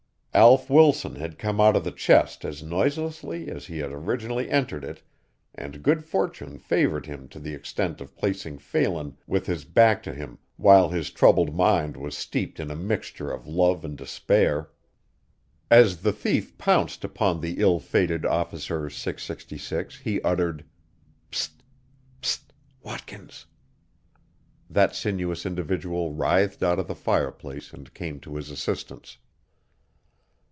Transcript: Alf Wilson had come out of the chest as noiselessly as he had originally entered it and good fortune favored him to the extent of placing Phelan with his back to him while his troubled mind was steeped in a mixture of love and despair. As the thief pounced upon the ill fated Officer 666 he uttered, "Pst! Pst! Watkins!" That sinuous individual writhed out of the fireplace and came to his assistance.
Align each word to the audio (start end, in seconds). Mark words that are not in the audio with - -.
Alf 0.33 0.69
Wilson 0.69 1.15
had 1.17 1.37
come 1.37 1.59
out 1.59 1.75
of 1.75 1.83
the 1.83 1.91
chest 1.91 2.45
as 2.45 2.63
noiselessly 2.63 3.49
as 3.49 3.65
he 3.65 3.79
had 3.79 3.91
originally 3.91 4.49
entered 4.49 4.85
it 4.85 5.03
and 5.53 5.83
good 5.83 6.05
fortune 6.05 6.57
favored 6.57 7.05
him 7.05 7.27
to 7.27 7.37
the 7.37 7.53
extent 7.53 7.99
of 7.99 8.15
placing 8.15 8.57
Phelan 8.57 9.17
with 9.27 9.45
his 9.47 9.65
back 9.65 10.01
to 10.03 10.13
him 10.13 10.37
while 10.55 10.87
his 10.87 11.11
troubled 11.11 11.53
mind 11.53 11.97
was 11.97 12.15
steeped 12.17 12.61
in 12.61 12.71
a 12.71 12.77
mixture 12.77 13.29
of 13.29 13.45
love 13.45 13.83
and 13.83 13.97
despair. 13.97 14.69
As 15.69 15.97
the 15.97 16.13
thief 16.13 16.57
pounced 16.57 17.03
upon 17.03 17.41
the 17.41 17.55
ill 17.59 17.81
fated 17.81 18.25
Officer 18.25 18.89
666 18.89 19.97
he 19.99 20.21
uttered, 20.21 20.63
"Pst! 21.33 21.61
Pst! 22.21 22.53
Watkins!" 22.81 23.47
That 24.69 24.95
sinuous 24.95 25.45
individual 25.45 26.13
writhed 26.13 26.63
out 26.63 26.79
of 26.79 26.87
the 26.87 26.95
fireplace 26.95 27.73
and 27.73 27.93
came 27.93 28.21
to 28.21 28.37
his 28.37 28.49
assistance. 28.49 29.17